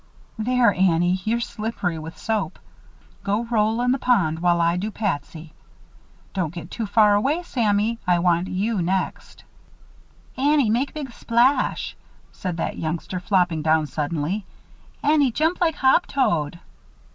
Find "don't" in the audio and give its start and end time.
6.33-6.51